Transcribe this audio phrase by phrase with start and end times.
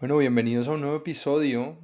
[0.00, 1.76] Bueno, bienvenidos a un nuevo episodio.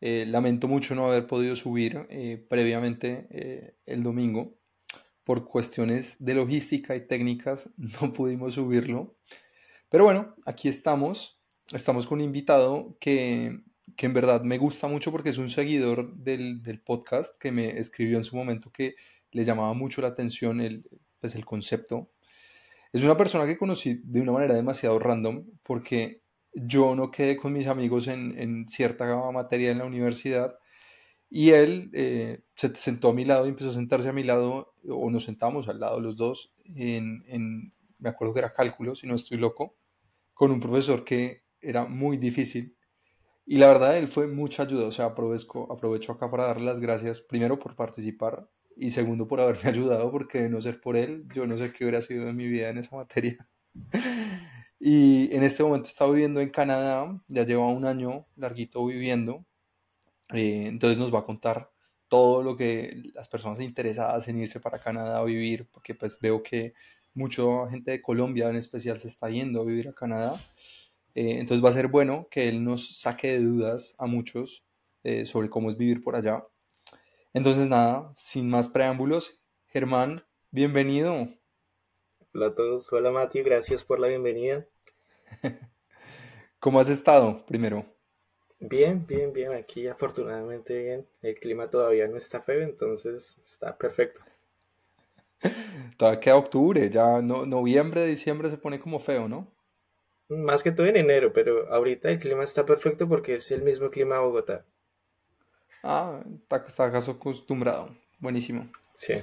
[0.00, 4.60] Eh, lamento mucho no haber podido subir eh, previamente eh, el domingo.
[5.24, 7.68] Por cuestiones de logística y técnicas
[8.00, 9.16] no pudimos subirlo.
[9.88, 11.42] Pero bueno, aquí estamos.
[11.72, 13.58] Estamos con un invitado que,
[13.96, 17.76] que en verdad me gusta mucho porque es un seguidor del, del, podcast que me
[17.76, 18.94] escribió en su momento que
[19.32, 20.88] le llamaba mucho la atención el,
[21.18, 22.08] pues el concepto.
[22.92, 26.22] Es una persona que conocí de una manera demasiado random porque
[26.56, 30.58] yo no quedé con mis amigos en, en cierta materia en la universidad
[31.28, 34.74] y él eh, se sentó a mi lado y empezó a sentarse a mi lado,
[34.88, 39.14] o nos sentamos al lado los dos, en, me acuerdo que era cálculo, si no
[39.14, 39.76] estoy loco,
[40.34, 42.76] con un profesor que era muy difícil.
[43.44, 46.80] Y la verdad, él fue mucha ayuda, o sea, aprovecho, aprovecho acá para darle las
[46.80, 51.26] gracias, primero por participar y segundo por haberme ayudado, porque de no ser por él,
[51.34, 53.48] yo no sé qué hubiera sido de mi vida en esa materia.
[54.78, 59.44] Y en este momento está viviendo en Canadá, ya lleva un año larguito viviendo,
[60.32, 61.70] eh, entonces nos va a contar
[62.08, 66.42] todo lo que las personas interesadas en irse para Canadá a vivir, porque pues veo
[66.42, 66.74] que
[67.14, 70.40] mucha gente de Colombia en especial se está yendo a vivir a Canadá.
[71.14, 74.64] Eh, entonces va a ser bueno que él nos saque de dudas a muchos
[75.02, 76.44] eh, sobre cómo es vivir por allá.
[77.32, 81.28] Entonces nada, sin más preámbulos, Germán, bienvenido.
[82.36, 84.66] Hola a todos, hola Mati, gracias por la bienvenida.
[86.60, 87.86] ¿Cómo has estado primero?
[88.60, 91.06] Bien, bien, bien, aquí afortunadamente bien.
[91.22, 94.20] El clima todavía no está feo, entonces está perfecto.
[95.96, 99.50] Todavía queda octubre, ya no, noviembre, diciembre se pone como feo, ¿no?
[100.28, 103.88] Más que todo en enero, pero ahorita el clima está perfecto porque es el mismo
[103.90, 104.66] clima de Bogotá.
[105.82, 107.96] Ah, está, está acostumbrado.
[108.20, 108.68] Buenísimo.
[108.94, 109.14] Sí.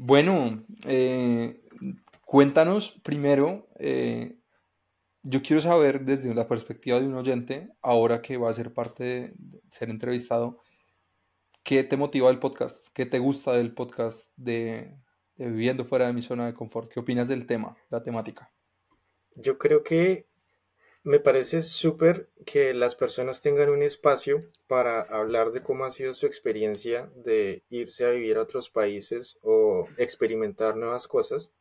[0.00, 1.60] Bueno, eh,
[2.24, 4.38] cuéntanos primero, eh,
[5.24, 9.02] yo quiero saber desde la perspectiva de un oyente, ahora que va a ser parte
[9.02, 9.34] de,
[9.72, 10.60] ser entrevistado,
[11.64, 12.86] ¿qué te motiva del podcast?
[12.94, 14.96] ¿Qué te gusta del podcast de,
[15.34, 16.88] de Viviendo fuera de mi zona de confort?
[16.92, 18.52] ¿Qué opinas del tema, la temática?
[19.34, 20.27] Yo creo que
[21.02, 26.12] me parece súper que las personas tengan un espacio para hablar de cómo ha sido
[26.12, 31.52] su experiencia de irse a vivir a otros países o experimentar nuevas cosas,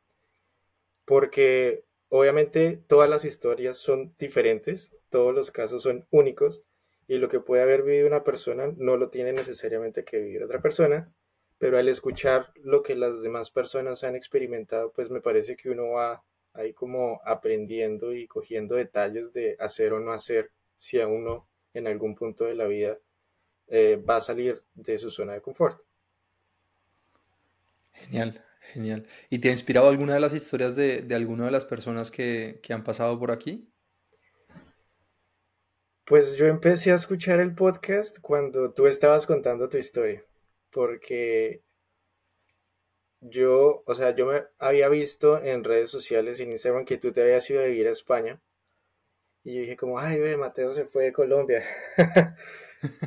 [1.06, 6.64] porque obviamente todas las historias son diferentes, todos los casos son únicos
[7.08, 10.62] y lo que puede haber vivido una persona no lo tiene necesariamente que vivir otra
[10.62, 11.14] persona,
[11.58, 15.90] pero al escuchar lo que las demás personas han experimentado, pues me parece que uno
[15.92, 16.24] va
[16.58, 21.88] ahí como aprendiendo y cogiendo detalles de hacer o no hacer si a uno en
[21.88, 22.98] algún punto de la vida
[23.68, 25.82] eh, va a salir de su zona de confort.
[27.94, 29.06] Genial, genial.
[29.30, 32.60] ¿Y te ha inspirado alguna de las historias de, de alguna de las personas que,
[32.62, 33.70] que han pasado por aquí?
[36.06, 40.24] Pues yo empecé a escuchar el podcast cuando tú estabas contando tu historia,
[40.72, 41.64] porque
[43.22, 47.22] yo, o sea, yo me había visto en redes sociales, en Instagram, que tú te
[47.22, 48.40] habías ido a vivir a España.
[49.44, 51.64] Y yo dije como, ay, ve, Mateo se fue de Colombia.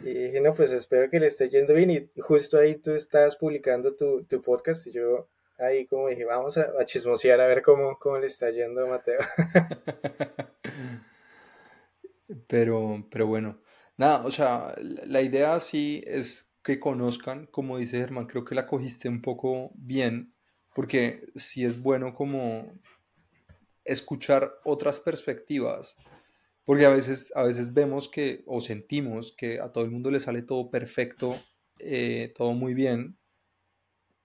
[0.04, 1.90] y dije, no, pues espero que le esté yendo bien.
[1.90, 5.28] Y justo ahí tú estabas publicando tu, tu podcast y yo
[5.60, 8.88] ahí como dije, vamos a, a chismosear a ver cómo, cómo le está yendo a
[8.88, 9.20] Mateo.
[12.46, 13.60] pero, pero bueno,
[13.96, 18.66] nada, o sea, la idea sí es que conozcan, como dice Germán, creo que la
[18.66, 20.34] cogiste un poco bien,
[20.74, 22.72] porque sí es bueno como
[23.84, 25.96] escuchar otras perspectivas,
[26.64, 30.20] porque a veces, a veces vemos que o sentimos que a todo el mundo le
[30.20, 31.40] sale todo perfecto,
[31.78, 33.18] eh, todo muy bien.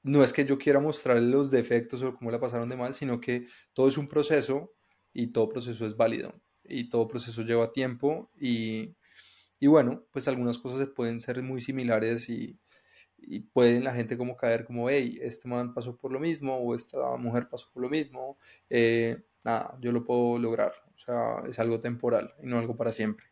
[0.03, 3.19] No es que yo quiera mostrarle los defectos o cómo la pasaron de mal, sino
[3.19, 4.73] que todo es un proceso
[5.13, 8.95] y todo proceso es válido y todo proceso lleva tiempo y,
[9.59, 12.59] y bueno, pues algunas cosas pueden ser muy similares y,
[13.17, 16.75] y pueden la gente como caer como, hey, este man pasó por lo mismo o
[16.75, 18.37] esta mujer pasó por lo mismo.
[18.69, 20.73] Eh, nada, yo lo puedo lograr.
[20.93, 23.25] O sea, es algo temporal y no algo para siempre.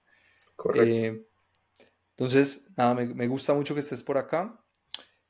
[0.56, 0.90] Correcto.
[0.90, 1.26] Eh,
[2.12, 4.60] entonces, nada, me, me, gusta mucho que estés por acá.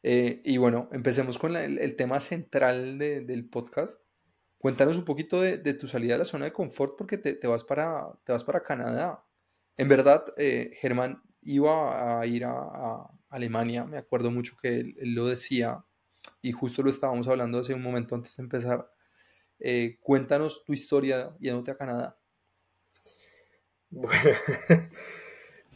[0.01, 4.01] Eh, y bueno, empecemos con la, el, el, tema central de, del podcast.
[4.57, 7.47] Cuéntanos un poquito de, de, tu salida de la zona de confort porque te, te,
[7.47, 9.23] vas, para, te vas para Canadá.
[9.77, 15.15] En verdad, eh, Germán iba a ir a, Alemania, me acuerdo mucho que él, él,
[15.15, 15.83] lo decía,
[16.43, 18.87] y justo lo estábamos hablando hace un momento antes de empezar.
[19.59, 22.17] Eh, cuéntanos tu historia yéndote a Canadá.
[23.89, 24.37] Bueno,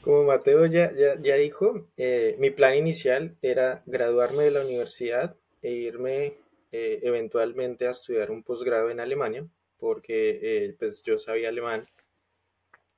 [0.01, 5.38] como Mateo ya, ya, ya dijo, eh, mi plan inicial era graduarme de la universidad
[5.61, 6.33] e irme
[6.71, 9.47] eh, eventualmente a estudiar un posgrado en Alemania,
[9.77, 11.85] porque pues yo sabía alemán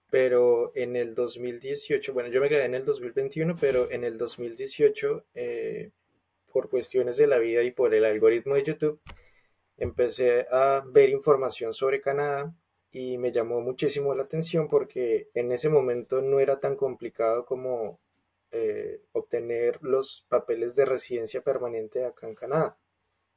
[0.10, 5.26] pero en el 2018, bueno, yo me gradué en el 2021, pero en el 2018,
[5.36, 5.92] eh,
[6.52, 9.00] por cuestiones de la vida y por el algoritmo de YouTube,
[9.78, 12.54] empecé a ver información sobre Canadá
[12.92, 18.00] y me llamó muchísimo la atención porque en ese momento no era tan complicado como
[18.52, 22.78] eh, obtener los papeles de residencia permanente acá en Canadá.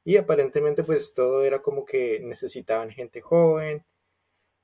[0.03, 3.85] Y aparentemente pues todo era como que necesitaban gente joven.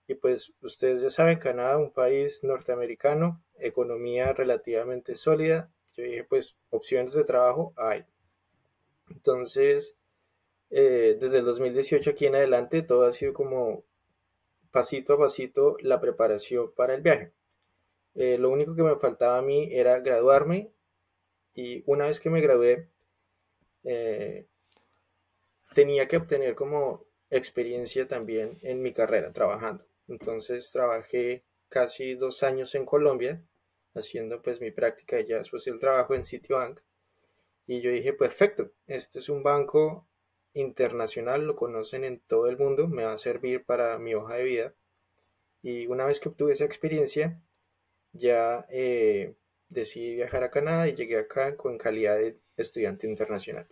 [0.09, 5.71] Y pues ustedes ya saben, Canadá, un país norteamericano, economía relativamente sólida.
[5.93, 8.05] Yo dije pues opciones de trabajo hay.
[9.11, 9.95] Entonces,
[10.71, 13.83] eh, desde el 2018 aquí en adelante todo ha sido como
[14.71, 17.31] pasito a pasito la preparación para el viaje.
[18.15, 20.71] Eh, lo único que me faltaba a mí era graduarme
[21.53, 22.89] y una vez que me gradué
[23.83, 24.47] eh,
[25.75, 29.88] tenía que obtener como experiencia también en mi carrera trabajando.
[30.09, 33.41] Entonces trabajé casi dos años en Colombia
[33.93, 36.79] haciendo pues mi práctica y ya después el trabajo en Citibank
[37.69, 40.07] y yo dije perfecto, este es un banco
[40.53, 44.43] internacional, lo conocen en todo el mundo, me va a servir para mi hoja de
[44.43, 44.73] vida.
[45.61, 47.39] Y una vez que obtuve esa experiencia,
[48.11, 49.35] ya eh,
[49.69, 53.67] decidí viajar a Canadá y llegué acá con calidad de estudiante internacional.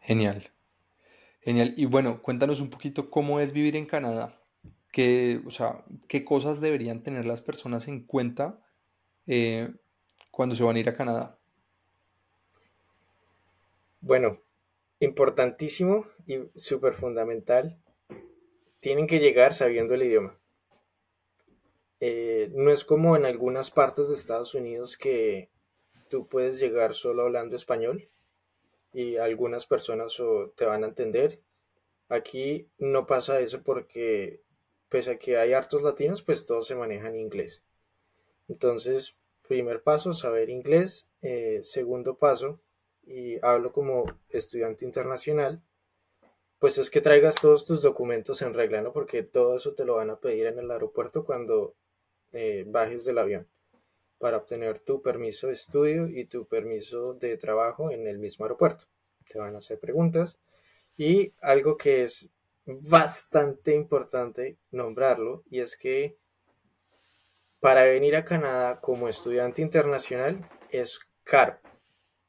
[0.00, 0.50] Genial,
[1.40, 1.74] genial.
[1.76, 4.40] Y bueno, cuéntanos un poquito cómo es vivir en Canadá.
[4.92, 8.60] ¿Qué, o sea, qué cosas deberían tener las personas en cuenta
[9.26, 9.72] eh,
[10.30, 11.38] cuando se van a ir a Canadá?
[14.00, 14.40] Bueno,
[14.98, 17.78] importantísimo y súper fundamental,
[18.80, 20.38] tienen que llegar sabiendo el idioma.
[22.00, 25.50] Eh, no es como en algunas partes de Estados Unidos que
[26.08, 28.08] tú puedes llegar solo hablando español
[28.92, 30.16] y algunas personas
[30.56, 31.40] te van a entender.
[32.08, 34.42] Aquí no pasa eso porque
[34.88, 37.64] pese a que hay hartos latinos, pues todos se manejan inglés.
[38.48, 39.16] Entonces,
[39.46, 41.08] primer paso, saber inglés.
[41.22, 42.60] Eh, segundo paso,
[43.04, 45.62] y hablo como estudiante internacional,
[46.58, 48.92] pues es que traigas todos tus documentos en regla, ¿no?
[48.92, 51.74] Porque todo eso te lo van a pedir en el aeropuerto cuando
[52.32, 53.48] eh, bajes del avión
[54.20, 58.84] para obtener tu permiso de estudio y tu permiso de trabajo en el mismo aeropuerto.
[59.26, 60.38] Te van a hacer preguntas
[60.98, 62.28] y algo que es
[62.66, 66.18] bastante importante nombrarlo y es que
[67.60, 71.58] para venir a Canadá como estudiante internacional es caro.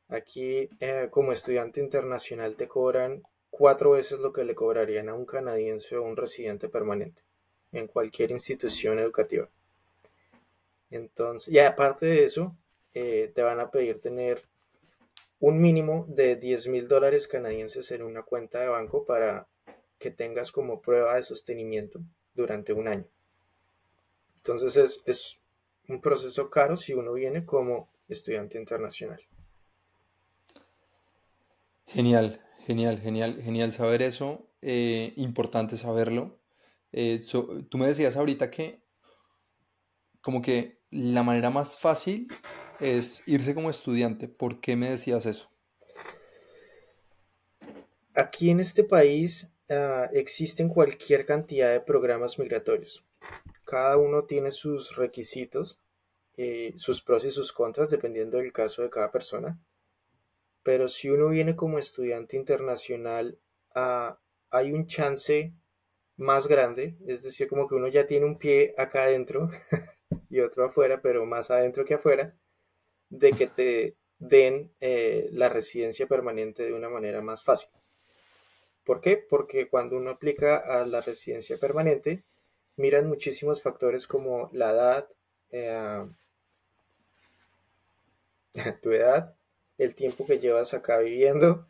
[0.07, 5.25] Aquí eh, como estudiante internacional te cobran cuatro veces lo que le cobrarían a un
[5.25, 7.23] canadiense o un residente permanente
[7.73, 9.49] en cualquier institución educativa.
[10.91, 12.55] Entonces, y aparte de eso,
[12.93, 14.43] eh, te van a pedir tener
[15.39, 19.47] un mínimo de 10 mil dólares canadienses en una cuenta de banco para
[19.99, 22.01] que tengas como prueba de sostenimiento
[22.33, 23.07] durante un año.
[24.37, 25.39] Entonces es, es
[25.87, 29.21] un proceso caro si uno viene como estudiante internacional.
[31.85, 34.47] Genial, genial, genial, genial saber eso.
[34.61, 36.39] eh, importante saberlo.
[36.91, 37.19] Eh,
[37.69, 38.81] tú me decías ahorita que
[40.21, 42.27] como que la manera más fácil
[42.79, 44.27] es irse como estudiante.
[44.27, 45.49] ¿Por qué me decías eso?
[48.13, 53.05] Aquí en este país ah, existen cualquier cantidad de programas migratorios.
[53.63, 55.79] Cada uno tiene sus requisitos,
[56.35, 59.59] eh, sus pros y sus contras, dependiendo del caso de cada persona.
[60.63, 63.39] Pero si uno viene como estudiante internacional,
[63.73, 64.19] ah,
[64.49, 65.53] hay un chance
[66.17, 69.49] más grande, es decir, como que uno ya tiene un pie acá adentro
[70.31, 72.33] y otro afuera, pero más adentro que afuera,
[73.09, 77.69] de que te den eh, la residencia permanente de una manera más fácil.
[78.85, 79.17] ¿Por qué?
[79.17, 82.23] Porque cuando uno aplica a la residencia permanente,
[82.77, 85.09] miran muchísimos factores como la edad,
[85.51, 86.07] eh,
[88.81, 89.35] tu edad,
[89.77, 91.67] el tiempo que llevas acá viviendo,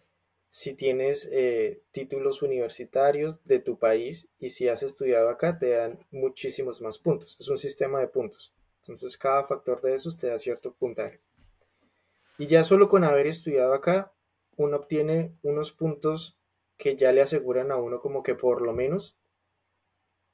[0.51, 6.05] si tienes eh, títulos universitarios de tu país y si has estudiado acá, te dan
[6.12, 7.38] muchísimos más puntos.
[7.39, 8.53] Es un sistema de puntos.
[8.81, 11.22] Entonces, cada factor de esos te da cierto puntaje.
[12.38, 14.12] Y ya solo con haber estudiado acá,
[14.58, 16.38] uno obtiene unos puntos
[16.75, 19.15] que ya le aseguran a uno como que por lo menos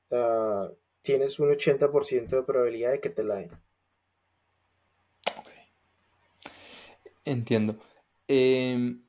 [0.09, 3.51] uh, tienes un 80% de probabilidad de que te la den.
[5.37, 5.49] Ok,
[7.23, 7.75] entiendo.
[8.27, 9.06] Em,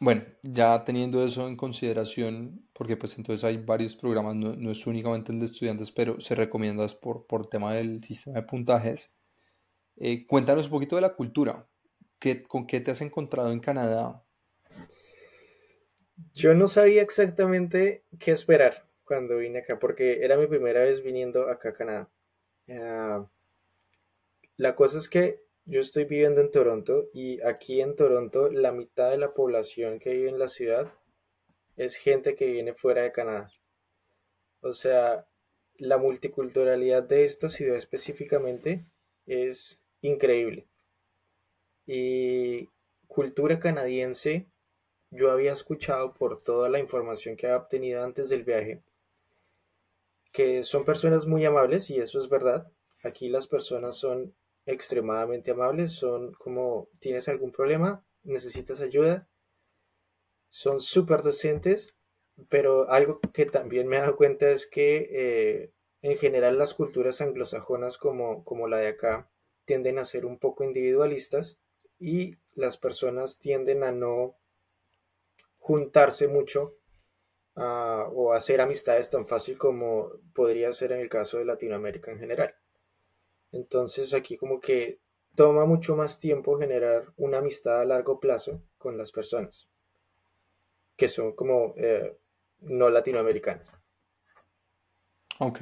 [0.00, 4.86] bueno, ya teniendo eso en consideración, porque pues entonces hay varios programas, no, no es
[4.86, 9.16] únicamente el de estudiantes, pero se recomienda por, por tema del sistema de puntajes.
[9.96, 11.66] Eh, cuéntanos un poquito de la cultura.
[12.18, 14.22] ¿Qué, ¿Con qué te has encontrado en Canadá?
[16.34, 21.48] Yo no sabía exactamente qué esperar, cuando vine acá, porque era mi primera vez viniendo
[21.48, 22.10] acá a Canadá.
[22.68, 23.26] Ah,
[24.56, 29.10] la cosa es que yo estoy viviendo en Toronto y aquí en Toronto la mitad
[29.10, 30.92] de la población que vive en la ciudad
[31.76, 33.50] es gente que viene fuera de Canadá.
[34.60, 35.26] O sea,
[35.76, 38.86] la multiculturalidad de esta ciudad específicamente
[39.26, 40.68] es increíble.
[41.84, 42.68] Y
[43.08, 44.46] cultura canadiense,
[45.10, 48.82] yo había escuchado por toda la información que había obtenido antes del viaje,
[50.32, 52.70] que son personas muy amables y eso es verdad.
[53.02, 54.34] Aquí las personas son
[54.66, 58.04] extremadamente amables, son como, ¿tienes algún problema?
[58.24, 59.28] ¿Necesitas ayuda?
[60.50, 61.94] Son súper decentes,
[62.48, 67.20] pero algo que también me he dado cuenta es que eh, en general las culturas
[67.20, 69.30] anglosajonas como, como la de acá
[69.64, 71.58] tienden a ser un poco individualistas
[71.98, 74.36] y las personas tienden a no
[75.58, 76.76] juntarse mucho
[77.54, 82.54] o hacer amistades tan fácil como podría ser en el caso de Latinoamérica en general.
[83.56, 85.00] Entonces aquí como que
[85.34, 89.68] toma mucho más tiempo generar una amistad a largo plazo con las personas
[90.96, 92.16] que son como eh,
[92.60, 93.76] no latinoamericanas.
[95.38, 95.60] Ok.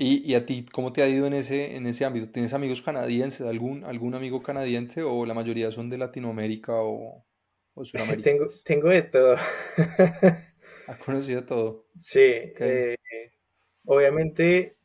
[0.00, 2.30] ¿Y, a ti cómo te ha ido en ese, en ese ámbito?
[2.30, 3.46] ¿Tienes amigos canadienses?
[3.46, 7.24] ¿Algún, algún amigo canadiense o la mayoría son de Latinoamérica o,
[7.74, 7.82] o
[8.22, 9.36] tengo, tengo de todo.
[10.86, 11.86] ¿Has conocido todo?
[11.98, 12.22] Sí.
[12.22, 12.96] Eh,
[13.84, 14.77] obviamente,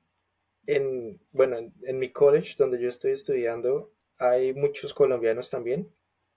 [0.66, 5.92] en, bueno, en, mi college donde yo estoy estudiando hay muchos colombianos también.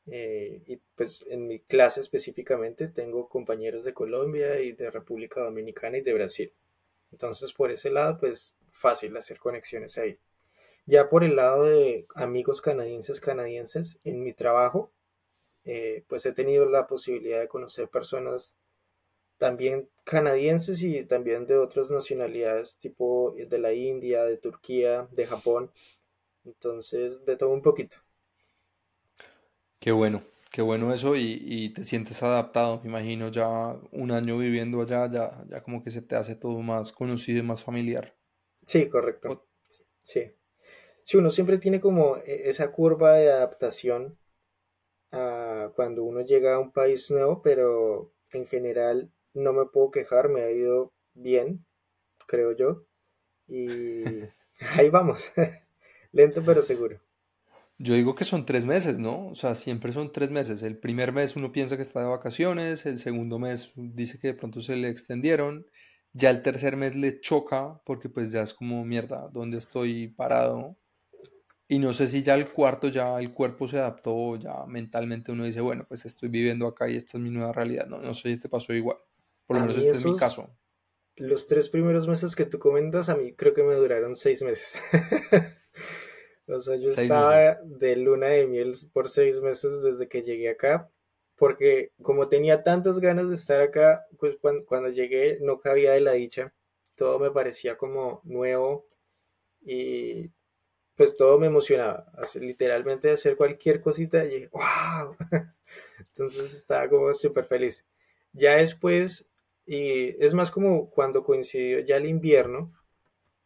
[0.08, 5.98] Eh, y pues en mi clase específicamente tengo compañeros de Colombia y de República Dominicana
[5.98, 6.52] y de Brasil.
[7.10, 10.18] Entonces por ese lado pues fácil hacer conexiones ahí.
[10.86, 14.92] Ya por el lado de amigos canadienses canadienses, en mi trabajo
[15.64, 18.56] eh, pues he tenido la posibilidad de conocer personas
[19.38, 25.70] también canadienses y también de otras nacionalidades, tipo de la India, de Turquía, de Japón.
[26.44, 27.98] Entonces, de todo un poquito.
[29.80, 34.80] Qué bueno, qué bueno eso y, te sientes adaptado, me imagino, ya un año viviendo
[34.80, 38.16] allá, ya, ya como que se te hace todo más conocido y más familiar.
[38.64, 39.46] Sí, correcto.
[40.02, 40.32] Sí.
[41.04, 44.18] Sí, uno siempre tiene como e, esa curva de adaptación
[45.12, 50.28] a cuando uno llega a un país nuevo, pero en general no me puedo quejar,
[50.28, 51.64] me ha ido bien,
[52.26, 52.84] creo yo.
[53.46, 54.02] Y
[54.76, 55.32] ahí vamos,
[56.12, 56.98] lento pero seguro.
[57.78, 59.28] Yo digo que son tres meses, ¿no?
[59.28, 60.62] O sea, siempre son tres meses.
[60.62, 64.34] El primer mes uno piensa que está de vacaciones, el segundo mes dice que de
[64.34, 65.66] pronto se le extendieron,
[66.14, 70.76] ya el tercer mes le choca porque pues ya es como mierda, ¿dónde estoy parado?
[71.68, 75.44] Y no sé si ya el cuarto ya el cuerpo se adaptó, ya mentalmente uno
[75.44, 77.86] dice, bueno, pues estoy viviendo acá y esta es mi nueva realidad.
[77.86, 78.96] No, no sé si te pasó igual.
[79.46, 80.50] Por lo menos este es mi caso.
[81.16, 84.82] Los tres primeros meses que tú comentas, a mí creo que me duraron seis meses.
[86.46, 90.90] o sea, yo estaba de luna de miel por seis meses desde que llegué acá,
[91.36, 96.12] porque como tenía tantas ganas de estar acá, pues cuando, llegué no cabía de la
[96.12, 96.52] dicha,
[96.96, 98.86] todo me parecía como nuevo
[99.62, 100.30] y
[100.96, 105.16] pues todo me emocionaba, literalmente hacer cualquier cosita y wow,
[105.98, 107.86] entonces estaba como súper feliz.
[108.32, 109.26] Ya después
[109.66, 112.72] y es más como cuando coincidió ya el invierno,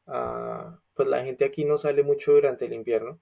[0.07, 3.19] ah, pues la gente aquí no sale mucho durante el invierno.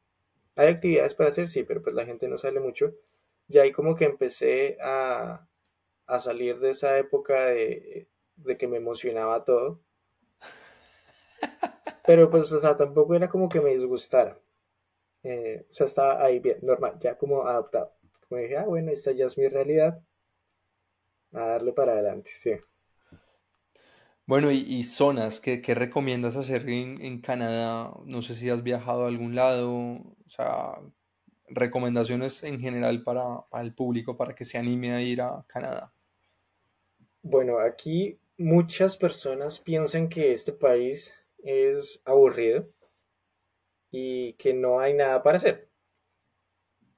[0.57, 2.95] Hay actividades para hacer, sí, pero pues la gente no sale mucho.
[3.49, 5.47] Y ahí como que empecé a,
[6.19, 8.09] salir de esa época de,
[8.59, 9.81] que me emocionaba todo.
[12.07, 14.39] Pero pues, o sea, tampoco era como que me disgustara.
[15.23, 17.93] Eh, o sea, estaba ahí bien, normal, ya como adaptado.
[18.29, 20.03] Como dije, ah, bueno, esta ya es mi realidad.
[21.33, 22.53] A darle para adelante, sí.
[24.29, 27.95] Bueno, y, zonas, ¿qué, recomiendas hacer en, Canadá?
[28.05, 30.79] No sé si has viajado a algún lado, o sea,
[31.47, 33.25] recomendaciones en general para,
[33.59, 35.95] el público para que se anime a ir a Canadá.
[37.23, 42.69] Bueno, aquí muchas personas piensan que este país es aburrido
[43.91, 45.68] y que no hay nada para hacer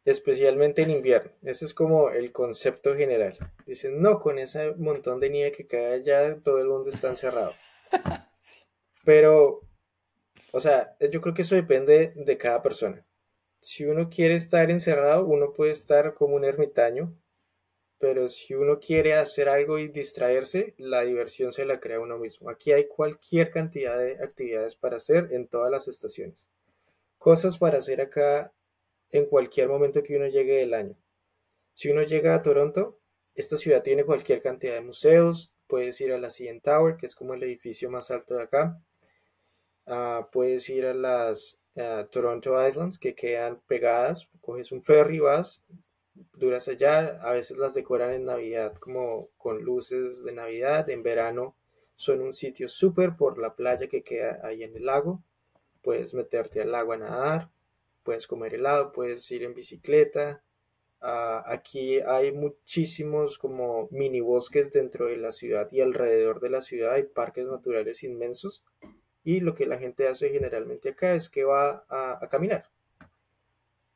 [0.05, 1.31] especialmente en invierno.
[1.43, 3.37] Ese es como el concepto general.
[3.67, 7.53] Dicen, no, con ese montón de nieve que cae allá, todo el mundo está encerrado.
[9.05, 9.61] Pero,
[10.53, 13.05] o sea, yo creo que eso depende de cada persona.
[13.61, 17.15] Si uno quiere estar encerrado, uno puede estar como un ermitaño,
[17.99, 22.49] pero si uno quiere hacer algo y distraerse, la diversión se la crea uno mismo.
[22.49, 26.51] Aquí hay cualquier cantidad de actividades para hacer en todas las estaciones.
[27.19, 28.55] Cosas para hacer acá
[29.11, 30.97] en cualquier momento que uno llegue del año.
[31.73, 32.99] Si uno llega a Toronto,
[33.35, 37.15] esta ciudad tiene cualquier cantidad de museos, puedes ir a la CN Tower, que es
[37.15, 38.81] como el edificio más alto de acá.
[39.87, 41.59] Ah, puedes ir a las
[42.11, 44.29] Toronto Islands, que quedan pegadas.
[44.41, 45.63] Coges un ferry, vas,
[46.35, 47.19] duras allá.
[47.23, 50.91] A veces las decoran en Navidad como con luces de Navidad.
[50.91, 51.57] En verano
[51.95, 55.23] son un sitio súper por la playa que queda ahí en el lago.
[55.83, 57.51] Puedes meterte al agua a nadar,
[58.03, 60.43] puedes comer helado, puedes ir en bicicleta.
[61.01, 66.61] Ah, aquí hay muchísimos como mini bosques dentro de la ciudad y alrededor de la
[66.61, 68.63] ciudad hay parques naturales inmensos
[69.25, 72.69] y lo que la gente hace generalmente acá es que va a, caminar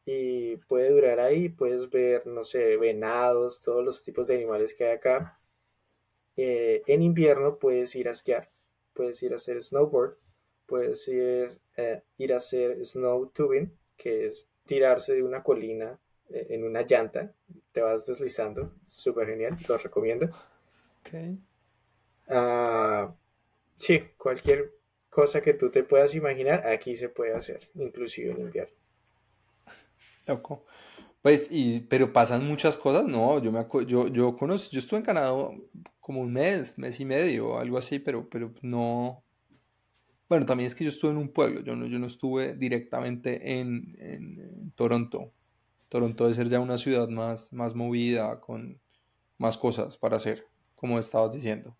[0.06, 4.84] y puede durar ahí, puedes ver, no sé, venados, todos los tipos de animales que
[4.84, 5.40] hay acá.
[6.36, 8.50] Eh, en invierno puedes ir a esquiar,
[8.92, 10.18] puedes ir a hacer snowboard,
[10.66, 15.98] puedes ir, eh, ir a hacer snow tubing, que es tirarse de una colina
[16.30, 17.32] eh, en una llanta,
[17.72, 20.28] te vas deslizando, súper genial, lo recomiendo.
[21.00, 21.38] Okay.
[22.28, 23.14] Ah,
[23.76, 24.72] sí, cualquier
[25.10, 28.74] cosa que tú te puedas imaginar, aquí se puede hacer, inclusive en invierno.
[30.26, 30.64] Loco.
[31.22, 35.06] Pues, y, pero pasan muchas cosas, no, yo me yo, yo conozco, yo estuve en
[35.06, 35.32] Canadá
[35.98, 39.23] como un mes, mes y medio, algo así, pero, pero no,
[40.28, 43.60] bueno, también es que yo estuve en un pueblo, yo no, yo no estuve directamente
[43.60, 45.32] en, en Toronto,
[45.94, 48.80] Toronto debe ser ya una ciudad más, más movida, con
[49.38, 51.76] más cosas para hacer, como estabas diciendo.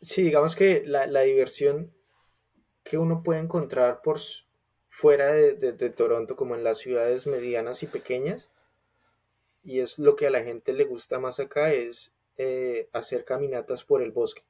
[0.00, 1.92] Sí, digamos que la, diversión
[2.84, 4.20] que uno puede encontrar por
[4.88, 8.52] fuera de, Toronto, como en las ciudades medianas y pequeñas,
[9.64, 13.82] y es lo que a la gente le gusta más acá, es eh, hacer caminatas
[13.82, 14.42] por el bosque.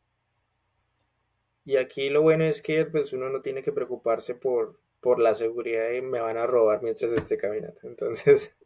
[1.69, 5.35] Y aquí lo bueno es que pues uno no tiene que preocuparse por, por la
[5.35, 7.79] seguridad de me van a robar mientras esté caminando.
[7.83, 8.57] Entonces,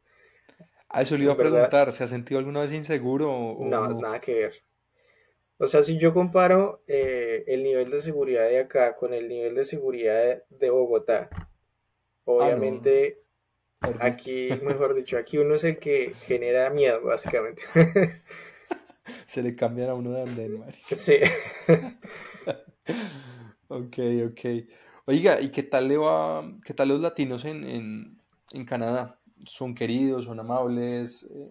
[0.88, 3.56] Ah, eso le iba a preguntar, ¿se ha sentido alguna vez inseguro?
[3.58, 4.54] no, nada que ver.
[5.58, 9.56] O sea, si yo comparo eh, el nivel de seguridad de acá con el nivel
[9.56, 11.28] de seguridad de, Bogotá,
[12.24, 13.18] obviamente
[13.98, 17.64] aquí, mejor dicho, aquí uno es el que genera miedo, básicamente.
[19.26, 20.62] Se le cambian a uno de andén,
[20.94, 21.18] Sí.
[23.68, 23.98] Ok,
[24.30, 24.40] ok.
[25.06, 28.18] Oiga, ¿y qué tal le va, qué tal los latinos en,
[28.52, 29.18] en Canadá?
[29.46, 31.28] son queridos, son amables.
[31.30, 31.50] Eh.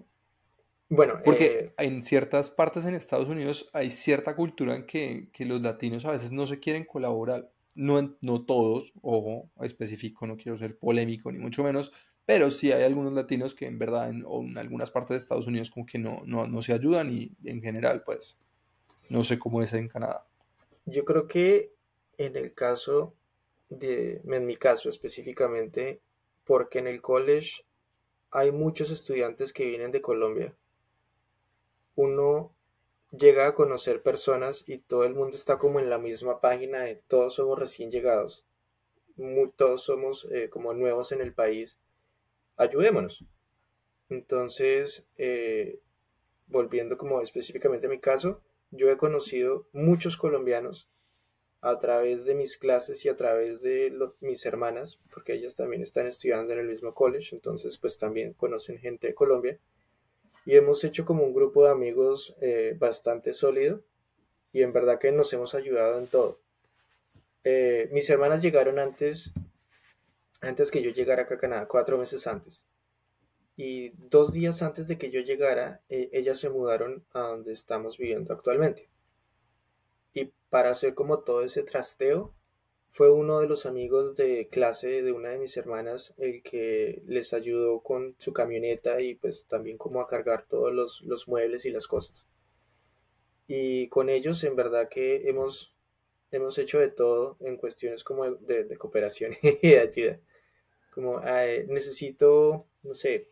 [0.89, 5.61] Bueno, porque eh, en ciertas partes en Estados Unidos hay cierta cultura en que, los
[5.61, 7.51] latinos a veces no se quieren colaborar.
[7.73, 11.93] No, no todos, ojo, específico, no quiero ser polémico ni mucho menos,
[12.25, 15.71] pero sí hay algunos latinos que en verdad en, en algunas partes de Estados Unidos
[15.71, 18.41] como que no, no, se ayudan y en general pues
[19.07, 20.27] no sé cómo es en Canadá.
[20.85, 21.71] Yo creo que
[22.17, 23.13] en el caso
[23.69, 26.01] de, en mi caso específicamente,
[26.45, 27.63] porque en el college
[28.31, 30.55] hay muchos estudiantes que vienen de Colombia.
[31.95, 32.53] Uno
[33.11, 36.95] llega a conocer personas y todo el mundo está como en la misma página de
[36.95, 38.45] todos somos recién llegados,
[39.57, 41.77] todos somos eh, como nuevos en el país,
[42.55, 43.25] ayudémonos.
[44.09, 45.79] Entonces, eh,
[46.47, 50.89] volviendo como específicamente a mi caso, yo he conocido muchos colombianos
[51.61, 56.07] a través de mis clases y a través de mis hermanas, porque ellas también están
[56.07, 59.59] estudiando en el mismo college, entonces pues también conocen gente de Colombia.
[60.43, 63.83] Y hemos hecho como un grupo de amigos eh, bastante sólido
[64.51, 66.39] y en verdad que nos hemos ayudado en todo.
[67.43, 69.31] Eh, mis hermanas llegaron antes,
[70.41, 72.65] antes que yo llegara acá a Canadá, cuatro meses antes.
[73.61, 77.97] Y dos días antes de que yo llegara, eh, ellas se mudaron a donde estamos
[77.97, 78.89] viviendo actualmente
[80.51, 82.35] para hacer como todo ese trasteo,
[82.91, 87.31] fue uno de los amigos de clase de una de mis hermanas el que les
[87.33, 91.87] ayudó con su camioneta y pues también como a cargar todos los, muebles y las
[91.87, 92.27] cosas.
[93.47, 95.73] Y con ellos en verdad que hemos,
[96.31, 100.19] hemos hecho de todo en cuestiones como de, cooperación y ayuda.
[100.93, 103.29] Como necesito, no sé,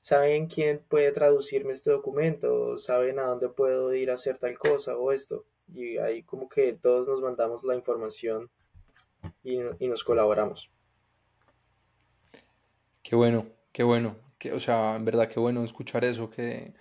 [0.00, 2.78] ¿saben quién puede traducirme este documento?
[2.78, 5.44] ¿Saben a dónde puedo ir a hacer tal cosa o esto?
[5.74, 8.50] y ahí como que todos nos mandamos la información
[9.42, 9.58] y,
[9.88, 10.70] nos colaboramos.
[13.02, 14.16] Qué bueno, qué bueno.
[14.38, 16.74] Que, o sea, en verdad, qué bueno escuchar eso, que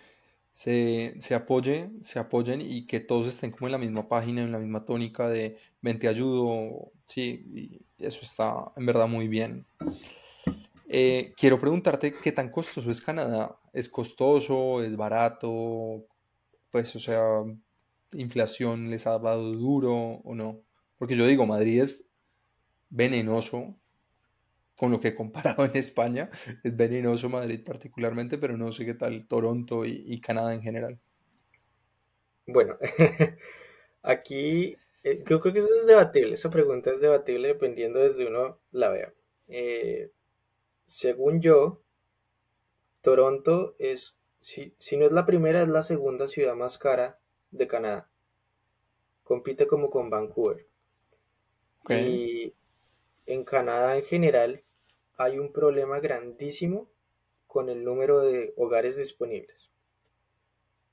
[0.54, 4.52] se, se apoye, se apoyen y que todos estén como en la misma página, en
[4.52, 9.66] la misma tónica de ven te ayudo, sí, y eso está en verdad muy bien.
[10.90, 13.60] Eh, quiero preguntarte qué tan costoso es Canadá.
[13.74, 14.84] ¿Es costoso?
[14.84, 16.06] ¿Es barato?
[16.72, 17.24] Pues, o sea,
[18.14, 20.62] inflación les ha dado duro o no.
[20.98, 22.06] Porque yo digo, Madrid es
[22.90, 23.76] venenoso
[24.78, 26.30] con lo que he comparado en España.
[26.64, 31.00] Es venenoso Madrid particularmente, pero no sé qué tal Toronto y, Canadá en general.
[32.46, 32.78] Bueno,
[34.04, 38.90] Aquí eh, creo, que eso es debatible, esa pregunta es debatible dependiendo desde uno la
[38.90, 39.14] vea.
[39.50, 40.12] Eh,
[40.88, 41.82] según yo,
[43.02, 47.20] Toronto es, si, si no es la primera, es la segunda ciudad más cara
[47.52, 48.10] de Canadá.
[49.24, 50.66] Compite como con Vancouver.
[51.90, 52.54] Y
[53.26, 54.64] en Canadá en general
[55.16, 56.90] hay un problema grandísimo
[57.46, 59.70] con el número de hogares disponibles.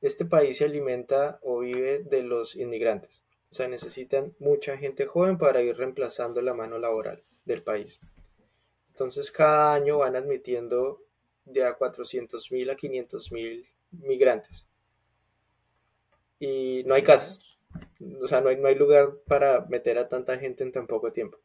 [0.00, 3.24] Este país se alimenta o vive de los inmigrantes.
[3.50, 8.00] O sea, necesitan mucha gente joven para ir reemplazando la mano laboral del país.
[8.94, 11.02] Entonces, cada año van admitiendo
[11.44, 14.66] de a 400 mil a 500 mil migrantes.
[16.38, 17.58] Y no hay casas.
[18.22, 21.12] O sea, no hay, no hay lugar para meter a tanta gente en tan poco
[21.12, 21.38] tiempo.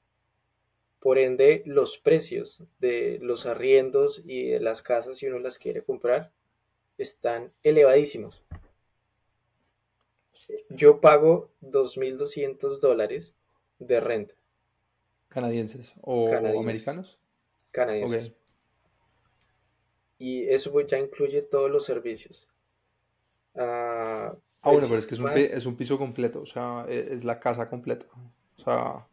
[0.99, 5.83] Por ende, los precios de los arriendos y de las casas, si uno las quiere
[5.83, 6.31] comprar,
[6.97, 8.43] están elevadísimos
[10.69, 13.35] yo pago 2.200 dólares
[13.79, 14.35] de renta.
[15.27, 17.18] ¿Canadienses o americanos?
[17.71, 18.34] Canadienses.
[20.17, 22.49] Y eso pues ya incluye todos los servicios.
[23.55, 25.15] ah, ah bueno, pero es que
[25.55, 28.05] es un, piso completo, o sea, e, es la casa completa.
[28.58, 29.08] O sea...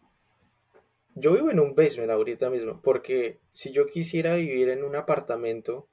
[1.14, 5.88] Yo vivo en un basement ahorita mismo, porque si yo quisiera vivir en un apartamento,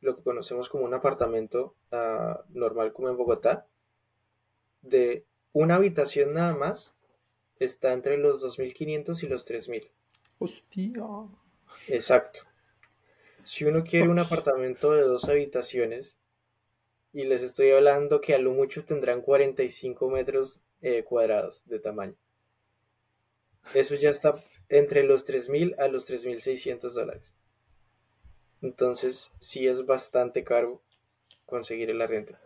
[0.00, 3.66] lo que conocemos como un apartamento ah, normal como en Bogotá,
[4.80, 6.94] de una habitación nada más
[7.58, 9.90] está entre los 2.500 y los 3.000.
[10.38, 10.92] Hostia.
[11.88, 12.40] Exacto.
[13.44, 16.18] Si uno quiere un apartamento de dos habitaciones,
[17.12, 22.16] y les estoy hablando que a lo mucho tendrán 45 metros eh, cuadrados de tamaño.
[23.72, 24.34] Eso ya está
[24.68, 27.34] entre los 3.000 a los 3.600 dólares.
[28.62, 30.82] Entonces, sí es bastante caro
[31.46, 32.36] conseguir el arriendo.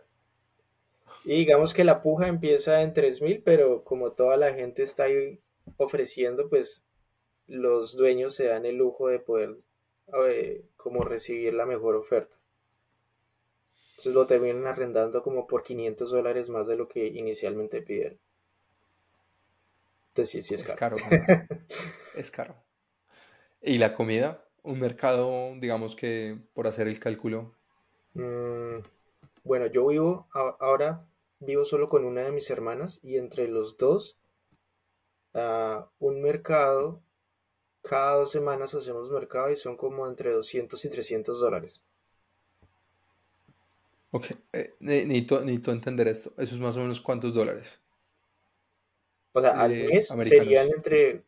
[1.25, 5.39] Y digamos que la puja empieza en 3.000, pero como toda la gente está ahí
[5.77, 6.83] ofreciendo, pues
[7.49, 9.57] los dueños se dan el lujo de poder
[10.27, 12.37] eh, como recibir la mejor oferta.
[13.91, 18.17] Entonces lo terminan arrendando como por 500 dólares más de lo que inicialmente pidieron.
[20.09, 20.95] Entonces sí, sí es caro.
[20.95, 21.47] Es caro.
[22.15, 22.55] es caro.
[23.61, 24.45] ¿Y la comida?
[24.63, 27.55] Un mercado, digamos que por hacer el cálculo.
[28.13, 28.79] Mm,
[29.43, 31.05] bueno, yo vivo ahora
[31.39, 34.17] vivo solo con una de mis hermanas y entre los dos,
[35.33, 37.01] ah, un mercado,
[37.89, 41.83] cada dos semanas hacemos mercado y son como entre 200 y 300 dólares.
[44.11, 46.31] Ok, eh, necesito, entender esto.
[46.37, 47.81] ¿Eso es más o menos cuántos dólares?
[49.33, 51.23] O sea, al mes serían entre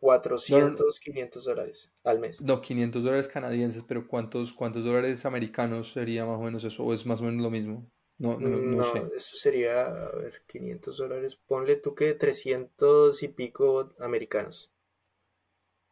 [0.00, 2.42] 400, 500 dólares al mes.
[2.42, 6.84] No, 500 dólares canadienses, pero ¿cuántos, ¿cuántos dólares americanos sería más o menos eso?
[6.84, 7.90] ¿O es más o menos lo mismo?
[8.18, 9.02] No, no, no, sé.
[9.16, 11.36] eso sería, a ver, 500 dólares.
[11.36, 14.70] Ponle tú que 300 y pico americanos.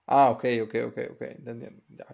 [0.08, 1.82] Ah, ok, ok, ok, ok, entendiendo.
[1.90, 2.06] Ya.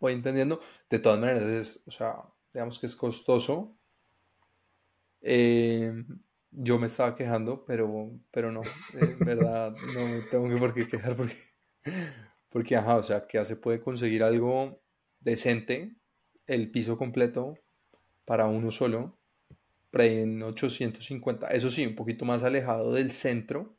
[0.00, 0.60] Voy entendiendo.
[0.90, 2.16] De todas maneras, es, o sea,
[2.52, 3.76] digamos que es costoso.
[5.20, 6.04] Eh,
[6.50, 8.62] yo me estaba quejando, pero, pero no,
[8.94, 11.36] en verdad, no tengo que por qué quejar porque,
[12.50, 14.82] porque, ajá, o sea, que ya se puede conseguir algo
[15.20, 15.96] decente,
[16.46, 17.54] el piso completo,
[18.24, 19.16] para uno solo,
[19.92, 21.48] en 850.
[21.48, 23.76] Eso sí, un poquito más alejado del centro,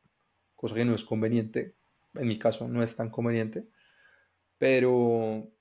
[0.55, 1.75] cosa que no es conveniente.
[2.15, 3.67] En mi caso no es tan conveniente.
[4.57, 5.51] Pero,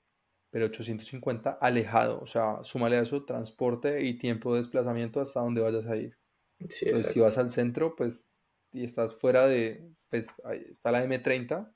[0.49, 2.19] pero 850 alejado.
[2.19, 6.17] O sea, súmale a eso transporte y tiempo de desplazamiento hasta donde vayas a ir.
[6.59, 8.29] Entonces, si vas al centro, pues,
[8.71, 11.73] y estás fuera de, pues, ahí está la M30,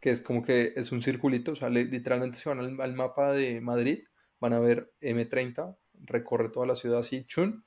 [0.00, 3.32] que es como que es un circulito, o sea, literalmente si van al, al mapa
[3.32, 4.04] de Madrid,
[4.38, 7.64] van a ver M30 recorre toda la ciudad así, chun,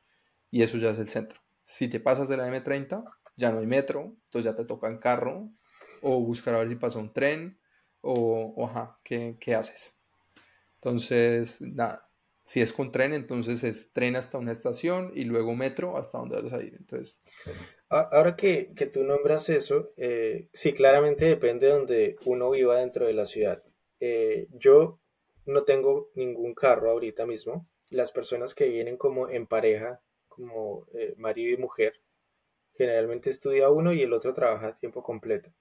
[0.52, 1.42] y eso ya es el centro.
[1.64, 3.04] Si te pasas de la M30,
[3.38, 5.52] ya no hay metro, entonces ya te toca en carro,
[6.02, 7.60] o buscar a ver si pasa un tren,
[8.02, 9.98] o, ajá, ¿qué, ¿qué, haces?
[10.76, 12.10] Entonces, nada,
[12.44, 16.42] si es con tren, entonces es tren hasta una estación y luego metro hasta donde
[16.42, 16.76] vas a ir.
[16.76, 17.20] Entonces,
[17.90, 23.06] Ahora que, que tú nombras eso, eh, sí, claramente depende de donde uno viva dentro
[23.06, 23.64] de la ciudad.
[24.00, 25.00] Eh, yo
[25.46, 31.14] no tengo ningún carro ahorita mismo, las personas que vienen como en pareja, como eh,
[31.18, 32.02] marido y mujer,
[32.74, 35.52] generalmente estudia uno y el otro trabaja a tiempo completo.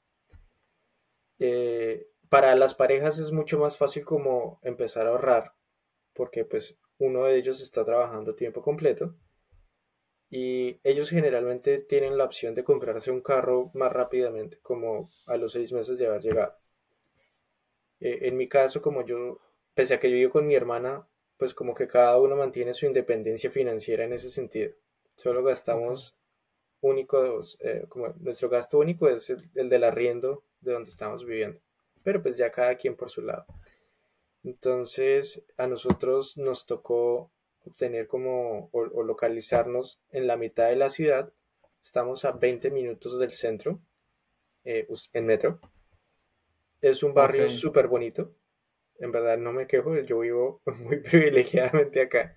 [1.38, 5.54] Eh, para las parejas es mucho más fácil como empezar a ahorrar,
[6.14, 9.14] porque pues uno de ellos está trabajando tiempo completo
[10.30, 15.52] y ellos generalmente tienen la opción de comprarse un carro más rápidamente, como a los
[15.52, 16.56] seis meses de haber llegado.
[18.00, 19.40] Eh, en mi caso, como yo,
[19.74, 22.86] pese a que yo vivo con mi hermana, pues como que cada uno mantiene su
[22.86, 24.74] independencia financiera en ese sentido.
[25.16, 26.16] Solo gastamos
[26.80, 31.60] único, eh, como nuestro gasto único es el, el, del arriendo de donde estamos viviendo.
[32.02, 33.46] Pero pues ya cada quien por su lado.
[34.42, 37.30] Entonces a nosotros nos tocó
[37.64, 41.32] obtener como o, localizarnos en la mitad de la ciudad.
[41.82, 43.80] Estamos a 20 minutos del centro
[44.64, 45.60] eh, en metro.
[46.80, 48.34] Es un barrio súper bonito.
[48.98, 52.36] En verdad no me quejo, yo vivo muy privilegiadamente acá.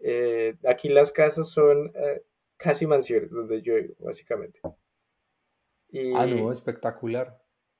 [0.00, 2.22] Eh, aquí las casas son eh,
[2.56, 4.60] casi mansiones donde yo vivo, básicamente.
[5.88, 7.38] Y ah, no, espectacular.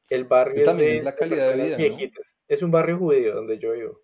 [0.09, 1.77] El barrio también es la calidad de, vida.
[1.77, 2.35] Viejitas.
[2.47, 4.01] Es un barrio judío donde yo vivo.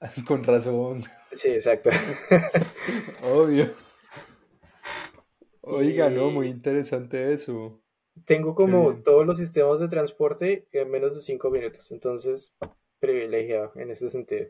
[0.26, 1.02] Con razón.
[1.32, 1.90] Sí, exacto.
[3.22, 3.66] Obvio.
[5.62, 7.82] Oiga, no, muy interesante eso.
[8.26, 12.54] Tengo como todos los sistemas de transporte en menos de cinco minutos, entonces
[13.00, 14.46] privilegiado en ese sentido.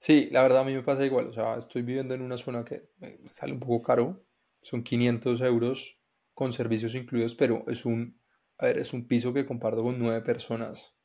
[0.00, 2.64] Sí, la verdad a mí me pasa igual, o sea, estoy viviendo en una zona
[2.64, 4.24] que me sale un poco caro,
[4.62, 5.97] son 500 euros
[6.38, 8.16] con servicios incluidos, pero es un,
[8.58, 10.96] a ver, es un piso que comparto con nueve personas.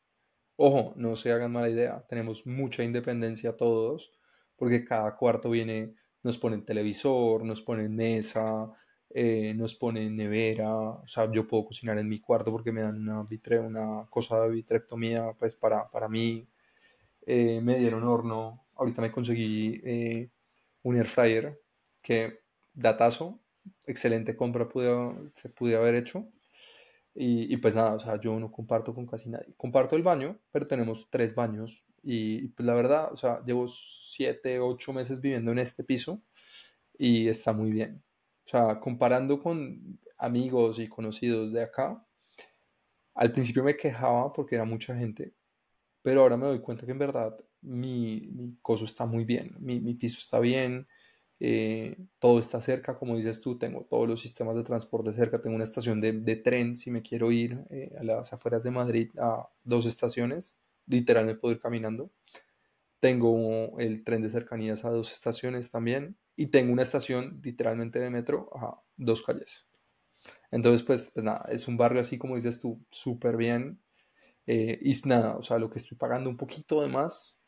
[0.58, 4.12] Ojo, no se hagan mala idea, tenemos mucha independencia todos,
[4.56, 8.72] porque cada cuarto viene, nos ponen televisor, nos ponen mesa,
[9.10, 13.02] eh, nos ponen nevera, o sea, yo puedo cocinar en mi cuarto porque me dan
[13.02, 16.48] una, vitre, una cosa de vitrectomía, pues para, para mí,
[17.26, 20.30] eh, me dieron horno, ahorita me conseguí eh,
[20.84, 21.60] un air fryer,
[22.04, 22.42] que
[22.72, 23.43] datazo,
[23.86, 26.28] excelente compra pude, se pude haber hecho,
[27.16, 29.54] y, pues nada, o sea, yo no comparto con casi nadie.
[29.56, 31.86] Comparto el baño, pero tenemos tres baños.
[32.02, 36.22] Y, pues la verdad, o sea, llevo siete, ocho meses viviendo en este piso
[36.98, 38.04] y está muy bien.
[38.46, 42.04] O sea, comparando con amigos y conocidos de acá,
[43.14, 45.34] al principio me quejaba porque era mucha gente,
[46.02, 49.80] pero ahora me doy cuenta que en verdad mi, mi coso está muy bien, mi,
[49.80, 50.88] mi piso está bien,
[51.40, 55.56] eh, todo está cerca, como dices tú, tengo todos los sistemas de transporte cerca, tengo
[55.56, 59.50] una estación de, tren si me quiero ir eh, a las afueras de Madrid a
[59.64, 60.56] dos estaciones,
[60.88, 62.12] literal me puedo ir caminando.
[63.00, 68.10] Tengo el tren de cercanías a dos estaciones también y tengo una estación literalmente de
[68.10, 69.68] metro a dos calles.
[70.52, 73.82] Entonces, pues, pues nada, es un barrio así como dices tú, súper bien.
[74.46, 77.43] Eh, y nada, o sea, lo que estoy pagando un poquito de más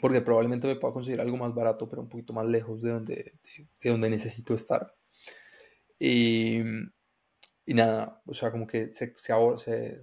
[0.00, 3.34] porque probablemente me pueda conseguir algo más barato, pero un poquito más lejos de donde,
[3.80, 4.94] de, donde necesito estar.
[5.98, 6.60] Y,
[7.66, 10.02] y, nada, o sea, como que se, se,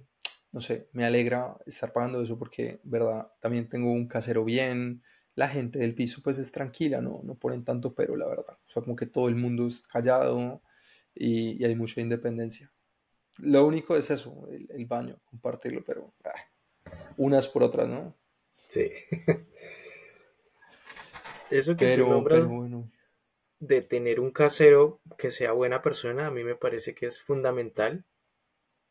[0.52, 5.02] no sé, me alegra estar pagando eso porque, verdad, también tengo un casero bien,
[5.34, 8.58] la gente del piso pues es tranquila, no, no ponen tanto pero, la verdad.
[8.66, 10.62] O sea, como que todo el mundo es callado
[11.14, 12.70] y, y hay mucha independencia.
[13.38, 16.32] Lo único es eso, el, baño, compartirlo, pero ah,
[17.16, 18.16] unas por otras, ¿no?
[18.66, 18.90] Sí.
[21.50, 22.48] Eso que tú nombras
[23.60, 28.04] de tener un casero que sea buena persona, a mí me parece que es fundamental.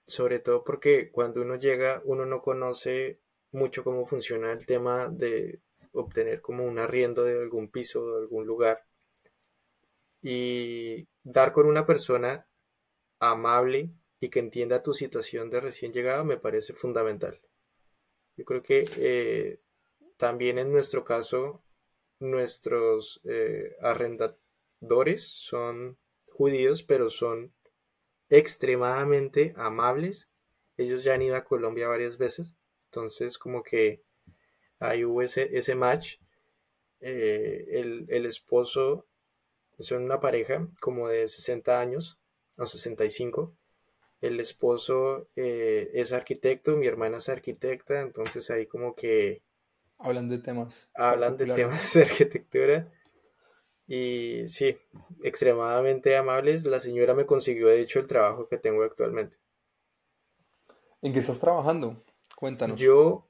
[0.05, 3.19] Sobre todo porque cuando uno llega, uno no conoce
[3.51, 5.59] mucho cómo funciona el tema de
[5.91, 8.85] obtener como un arriendo de algún piso, de algún lugar.
[10.21, 12.47] Y dar con una persona
[13.19, 17.39] amable y que entienda tu situación de recién llegado me parece fundamental.
[18.35, 19.59] Yo creo que eh,
[20.17, 21.63] también en nuestro caso
[22.19, 27.53] nuestros eh, arrendadores son judíos, pero son
[28.29, 30.29] extremadamente amables.
[30.77, 32.53] Ellos ya han ido a Colombia varias veces,
[32.85, 34.03] entonces como que
[34.79, 36.17] ahí hubo ese, ese match.
[36.99, 39.05] Eh, el, esposo
[39.79, 42.19] son una pareja como de 60 años
[42.57, 43.55] o 65.
[44.21, 49.43] El esposo eh, es arquitecto, mi hermana es arquitecta, entonces ahí como que
[49.99, 50.89] Hablan de temas.
[50.93, 52.91] Hablan de temas de arquitectura.
[53.87, 54.75] Y sí,
[55.23, 56.65] extremadamente amables.
[56.65, 59.37] La señora me consiguió, de hecho, el trabajo que tengo actualmente.
[61.01, 62.03] ¿En qué estás trabajando?
[62.35, 62.79] Cuéntanos.
[62.79, 63.27] Yo,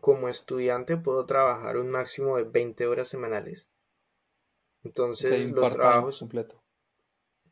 [0.00, 3.70] como estudiante, puedo trabajar un máximo de 20 horas semanales.
[4.82, 6.18] Entonces, los trabajos.
[6.18, 6.60] completo.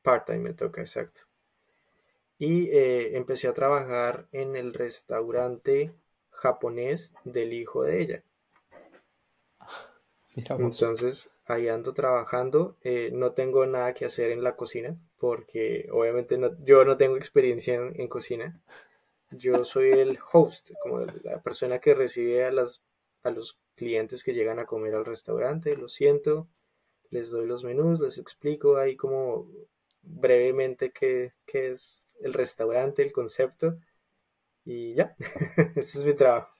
[0.03, 1.21] Part-time me toca, exacto.
[2.39, 5.95] Y eh, empecé a trabajar en el restaurante
[6.31, 8.25] japonés del hijo de ella.
[10.49, 12.77] Entonces, ahí ando trabajando.
[12.83, 17.75] Eh, no tengo nada que hacer en la cocina porque obviamente yo no tengo experiencia
[17.75, 18.61] en, cocina.
[19.31, 22.83] Yo soy el host, como la persona que recibe a, las,
[23.23, 25.77] a los clientes que llegan a comer al restaurante.
[25.77, 26.49] Lo siento,
[27.11, 29.49] les doy los menús, les explico ahí como
[30.03, 33.79] brevemente qué, qué es el restaurante, el concepto.
[34.65, 35.17] Y ya,
[35.77, 36.60] ese es mi trabajo.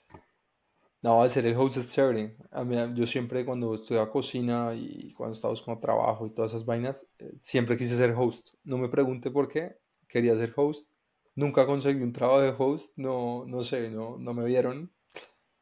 [1.03, 2.37] No, hacer el host es chévere.
[2.51, 6.67] A mí, yo siempre cuando estudiaba cocina y cuando estaba buscando trabajo y todas esas
[6.67, 8.51] vainas, eh, siempre quise ser host.
[8.65, 9.77] No me pregunte por qué,
[10.09, 10.89] quería ser host.
[11.35, 14.93] Nunca conseguí un trabajo de host, no, no sé, no, no me vieron.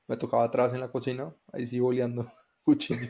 [0.09, 2.27] Me tocaba atrás en la cocina, ahí sí boleando
[2.64, 3.09] cuchillo.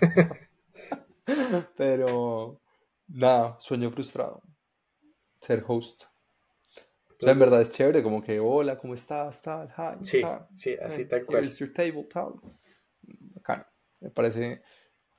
[1.77, 2.61] Pero
[3.09, 4.43] nada, sueño frustrado.
[5.41, 6.05] Ser host.
[7.21, 9.43] O sea, en verdad es chévere, como que, hola, ¿cómo estás?
[9.43, 11.45] Tal, hi, Sí, tal, sí, así tal cual.
[11.45, 12.41] here's your table, tal.
[13.03, 13.65] Bacano.
[14.01, 14.63] Me parece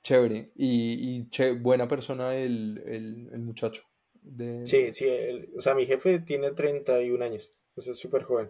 [0.04, 0.52] chévere.
[0.56, 3.84] Y, y che- buena persona el, el, el muchacho.
[4.22, 4.64] De...
[4.64, 8.50] Sí, sí, el- o sea, mi jefe tiene 31 años, o sea, es súper joven.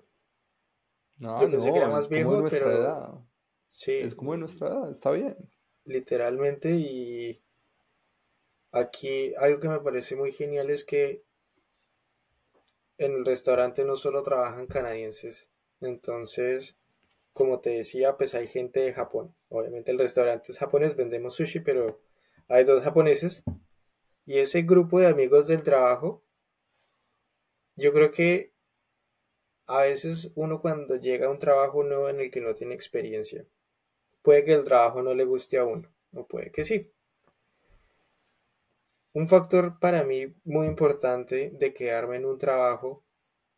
[1.20, 3.10] No, Yo pensé que era no, es más como de nuestra pero edad.
[3.70, 5.38] sí, Es como de nuestra edad, está bien.
[5.86, 6.70] literalmente.
[6.78, 7.42] Y
[8.72, 11.24] aquí algo que me parece muy genial es que
[13.00, 15.50] en el restaurante no solo trabajan canadienses,
[15.82, 16.78] entonces,
[17.34, 19.34] como te decía, pues hay gente de Japón.
[19.48, 22.02] Obviamente el restaurante es japonés, vendemos sushi, pero
[22.50, 23.44] hay dos japoneses.
[24.26, 26.24] Y ese grupo de amigos del trabajo,
[27.76, 28.54] yo creo que
[29.66, 33.46] a veces uno cuando llega a un trabajo nuevo en el que no tiene experiencia,
[34.22, 36.92] puede que el trabajo no le guste a uno, o puede que sí.
[39.13, 43.04] Un factor para mí muy importante de quedarme en un trabajo,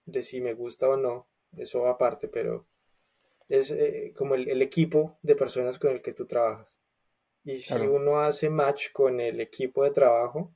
[0.06, 2.68] de si me gusta o no, eso aparte, pero
[3.50, 6.80] es eh, como el, el equipo de personas con el que tú trabajas.
[7.44, 7.94] Y si Claro.
[7.94, 10.54] uno hace match con el equipo de trabajo,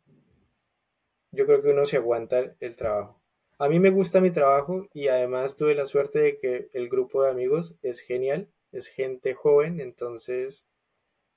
[1.31, 3.21] yo creo que uno se aguanta el, el trabajo.
[3.57, 7.23] A mí me gusta mi trabajo y además tuve la suerte de que el grupo
[7.23, 10.67] de amigos es genial, es gente joven, entonces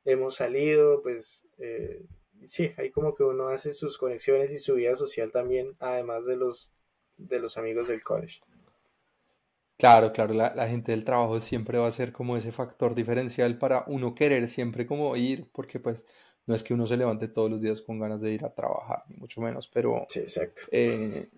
[0.04, 2.02] hemos salido, pues eh,
[2.44, 6.36] sí, hay como que uno hace sus conexiones y su vida social también, además de
[6.36, 6.72] los,
[7.16, 8.40] de los amigos del college.
[9.76, 13.58] Claro, claro, la, la gente del trabajo siempre va a ser como ese factor diferencial
[13.58, 16.04] para uno querer siempre como ir, porque pues
[16.46, 19.04] no es que uno se levante todos los días con ganas de ir a trabajar,
[19.08, 20.62] ni mucho menos, pero Sí, exacto.
[20.70, 21.30] eh,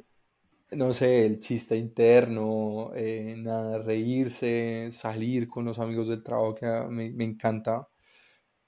[0.72, 6.66] no sé, el chiste interno, eh, nada, reírse, salir con los amigos del trabajo, que
[6.90, 7.88] me, me encanta,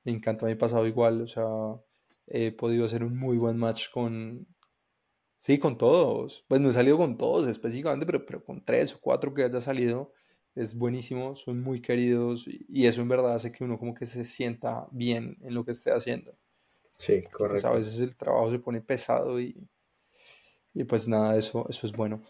[0.05, 1.45] me encanta, me ha pasado igual, o sea,
[2.27, 4.47] he podido hacer un muy buen match con,
[5.43, 6.45] Sí, con todos.
[6.47, 9.61] Pues no he salido con todos específicamente, pero, pero con tres o cuatro que haya
[9.61, 10.13] salido
[10.55, 14.25] es buenísimo, son muy queridos y, eso en verdad hace que uno como que se
[14.25, 16.39] sienta bien en lo que esté haciendo.
[16.97, 17.75] Sí, pues a correcto.
[17.75, 19.69] veces el trabajo se pone pesado y,
[20.75, 22.23] y pues nada, eso, eso es bueno.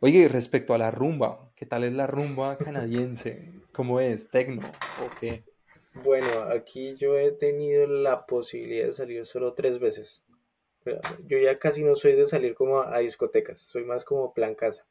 [0.00, 3.54] Oye, y respecto a la rumba, ¿qué tal es la rumba canadiense?
[3.72, 4.28] ¿Cómo es?
[4.28, 5.49] ¿Tecno o qué?
[5.94, 10.24] Bueno, aquí yo he tenido la posibilidad de salir solo tres veces.
[11.26, 14.86] Yo ya casi no soy de salir como a discotecas, soy más como plan casa.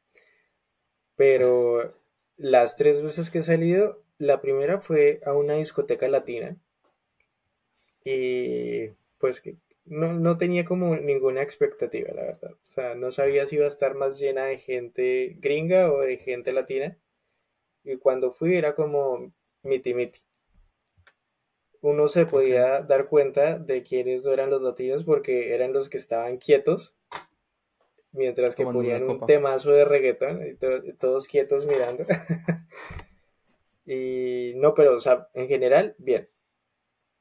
[1.16, 1.94] Pero
[2.36, 6.56] las tres veces que he salido, la primera fue a una discoteca latina
[8.04, 9.42] y pues
[9.84, 12.52] no, no tenía como ninguna expectativa, la verdad.
[12.52, 16.16] O sea, no sabía si iba a estar más llena de gente gringa o de
[16.16, 16.96] gente latina.
[17.84, 19.32] Y cuando fui era como
[19.62, 20.20] miti miti.
[21.82, 25.96] Uno se podía dar cuenta de quiénes no eran los latinos porque eran los que
[25.96, 26.94] estaban quietos,
[28.12, 32.04] mientras que tomando ponían un temazo de reggaetón y to- todos quietos mirando.
[33.86, 36.28] Y no, pero, o sea, en general, bien.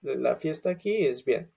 [0.02, 1.52] La fiesta aquí es bien.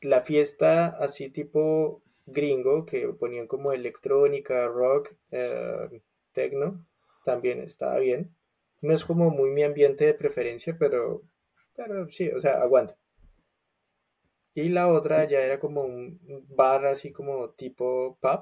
[0.00, 6.00] La fiesta así tipo gringo, que ponían como electrónica, rock, eh,
[6.32, 6.84] techno,
[7.24, 8.34] también estaba bien.
[8.80, 11.22] No es como muy mi ambiente de preferencia, pero,
[11.86, 12.96] pero sí, o sea, aguanta.
[14.54, 18.40] Y la otra ya era como un bar así como tipo pub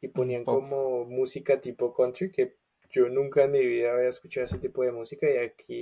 [0.00, 0.60] y ponían pop.
[0.60, 2.56] como música tipo country que
[2.90, 5.36] yo nunca en mi vida había escuchado ese tipo de música y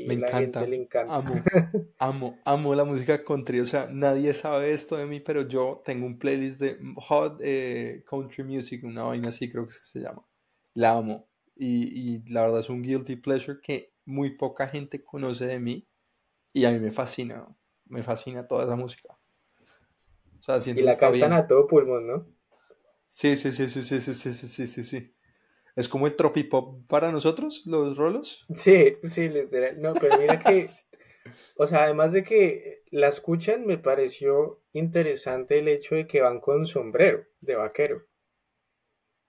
[0.04, 1.16] Me aquí la gente le encanta, encanta.
[1.16, 1.42] amo,
[1.98, 3.60] amo, amo la música country.
[3.60, 8.02] O sea, nadie sabe esto de mí, pero yo tengo un playlist de Hot eh,
[8.06, 10.26] Country Music, una vaina así creo que se llama.
[10.74, 11.28] La amo.
[11.56, 15.88] Y, y la verdad es un guilty pleasure que muy poca gente conoce de mí
[16.52, 17.46] y a mí me fascina,
[17.86, 19.18] me fascina toda esa música.
[20.40, 21.32] O sea, Y siento que la cantan bien.
[21.32, 22.26] a todo pulmón, ¿no?
[23.10, 25.14] Sí, sí, sí, sí, sí, sí, sí, sí, sí, sí, sí.
[25.76, 28.52] Es como el tropipop para nosotros, los rolos.
[28.54, 29.80] Sí, sí, literal.
[29.80, 30.64] No, pero mira que,
[31.56, 36.40] o sea, además de que la escuchan, me pareció interesante el hecho de que van
[36.40, 38.06] con sombrero de vaquero.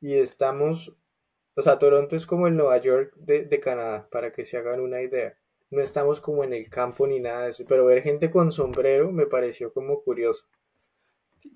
[0.02, 0.96] Y estamos,
[1.56, 4.82] o sea, Toronto es como el Nueva York de, de Canadá, para que se hagan
[4.82, 5.38] una idea.
[5.74, 9.12] No estamos como en el campo ni nada de eso, pero ver gente con sombrero
[9.12, 10.46] me pareció como curioso.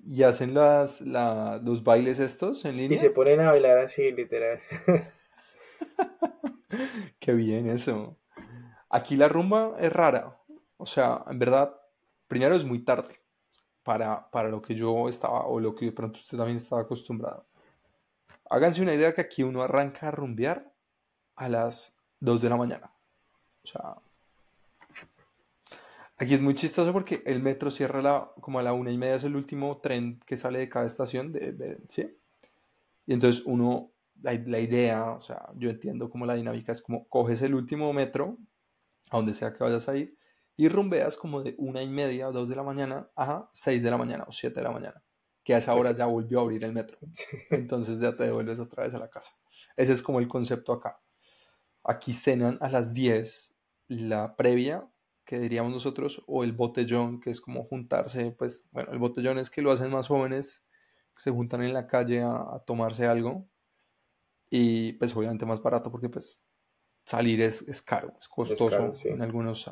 [0.04, 3.12] Y hacen las, la- los bailes estos en Y se línea.
[3.14, 4.60] ponen a bailar así, literal.
[7.18, 8.16] Qué bien eso.
[8.90, 10.38] Aquí la rumba es rara.
[10.76, 11.74] O sea, en verdad,
[12.26, 13.20] primero es muy tarde
[13.82, 17.46] para, para lo que yo estaba o lo que de pronto usted también estaba acostumbrado.
[18.50, 20.72] Háganse una idea que aquí uno arranca a rumbear
[21.36, 22.92] a las 2 de la mañana.
[23.62, 23.96] O sea,
[26.18, 29.14] aquí es muy chistoso porque el metro cierra la, como a la una y media,
[29.14, 32.18] es el último tren que sale de cada estación, de, ¿sí?
[33.06, 37.08] Y entonces uno, la, la, idea, o sea, yo entiendo como la dinámica es como
[37.08, 38.36] coges el último metro,
[39.10, 40.18] a donde sea que vayas a ir,
[40.56, 43.90] y rumbeas como de una y media o dos de la mañana a seis de
[43.90, 45.02] la mañana o siete de la mañana,
[45.44, 46.98] que a esa hora ya volvió a abrir el metro.
[47.50, 49.38] Entonces ya te devuelves otra vez a la casa.
[49.76, 51.00] Ese es como el concepto acá.
[51.84, 53.54] Aquí cenan a las 10
[53.86, 54.90] la previa,
[55.28, 59.50] que diríamos nosotros, o el botellón, que es como juntarse, pues, bueno, el botellón es
[59.50, 60.64] que lo hacen más jóvenes,
[61.14, 63.46] que se juntan en la calle a, tomarse algo,
[64.48, 66.46] y pues obviamente más barato porque pues
[67.04, 69.68] salir es, es caro, es costoso en algunos...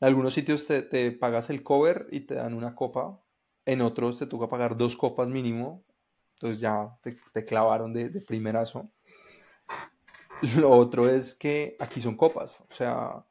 [0.00, 3.18] En algunos sitios te, te pagas el cover y te dan una copa,
[3.66, 5.84] en otros te toca pagar dos copas mínimo,
[6.34, 8.90] entonces ya te, te clavaron de, de primerazo.
[10.56, 13.24] Lo otro es que aquí son copas, o sea,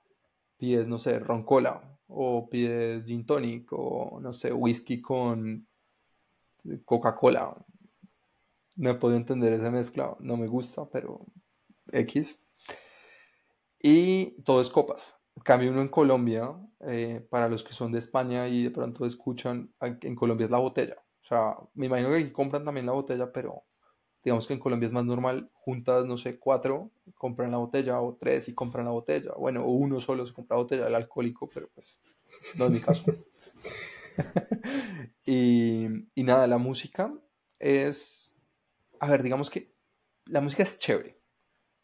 [0.57, 5.67] pides, no sé, ron cola, o pides gin tonic, o no sé, whisky con
[6.85, 7.55] Coca-Cola.
[8.75, 11.25] No he podido entender esa mezcla, no me gusta, pero
[11.91, 12.41] X.
[13.81, 15.19] Y todo es copas.
[15.43, 19.73] cambio uno en Colombia, eh, para los que son de España y de pronto escuchan,
[19.81, 20.97] en Colombia es la botella.
[21.21, 23.63] O sea, me imagino que aquí compran también la botella, pero
[24.25, 28.15] digamos que en Colombia es más normal, juntas, no sé, cuatro, compran la botella, o
[28.15, 29.33] tres y compran la botella.
[29.37, 31.99] Bueno, o uno solo se compra la botella, el alcohólico, pero pues
[32.57, 33.05] no es mi caso.
[35.25, 37.13] y, y nada, la música
[37.59, 38.35] es,
[38.99, 39.75] a ver, digamos que
[40.25, 41.19] la música es chévere.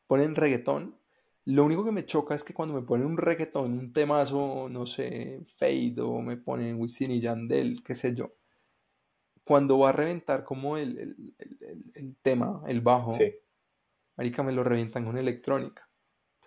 [0.07, 0.97] Ponen reggaetón.
[1.45, 4.87] Lo único que me choca es que cuando me ponen un reggaetón, un temazo, no
[4.87, 8.33] sé, Fade o me ponen Wisin y Yandel, qué sé yo,
[9.51, 11.35] cuando va a reventar como el,
[12.21, 13.35] tema, el bajo, sí.
[14.15, 15.89] marica, me lo revientan con electrónica.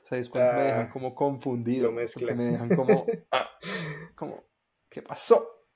[0.03, 1.93] O sea, es cuando me dejan ah, como confundido.
[1.95, 3.51] Porque me dejan como, ah,
[4.15, 4.45] como,
[4.89, 5.67] ¿qué pasó?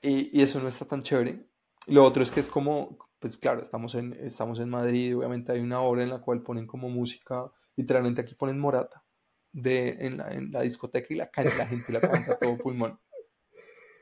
[0.00, 1.50] Y, eso no está tan chévere.
[1.86, 5.60] Lo otro es que es como, pues claro, estamos en, estamos en Madrid, obviamente hay
[5.60, 7.44] una hora en la cual ponen como música,
[7.76, 9.04] literalmente aquí ponen morata
[9.52, 12.98] de, en, la, en la discoteca y la, la gente la canta todo pulmón.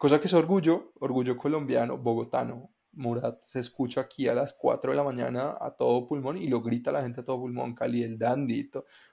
[0.05, 2.75] Cosa que es orgullo, orgullo colombiano, bogotano.
[2.93, 6.61] Murat se escucha aquí a las 4 de la mañana a todo pulmón y lo
[6.61, 8.71] grita la gente a todo pulmón, Cali el dandy,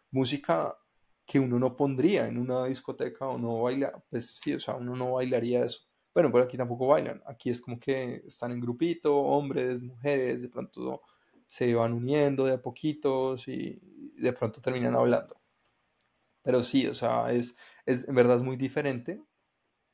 [0.09, 0.77] música
[1.25, 4.93] que uno no pondría en una discoteca o no baila, pues sí, o sea, uno
[4.97, 5.79] no bailaría eso.
[6.13, 10.49] Bueno, pero aquí tampoco bailan, aquí es como que están en grupito, hombres, mujeres, de
[10.49, 11.03] pronto
[11.47, 13.79] se van uniendo de a poquitos y
[14.17, 15.39] de pronto terminan hablando.
[16.41, 19.21] Pero sí, o sea, es, es en verdad es muy diferente